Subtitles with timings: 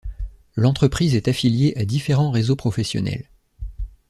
[0.55, 3.29] L'entreprise est affiliée à différents réseaux professionnels.